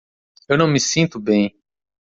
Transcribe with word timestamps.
Eu 0.49 0.57
não 0.57 0.67
me 0.67 0.79
sinto 0.79 1.19
bem. 1.19 1.55